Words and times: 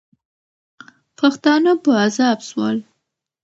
پښتانه 1.17 1.71
په 1.83 1.91
عذاب 2.03 2.39
سول. 2.49 2.77